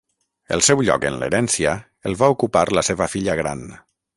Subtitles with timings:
[0.55, 1.75] El seu lloc en l'herència
[2.11, 3.67] el va ocupar la seva filla gran.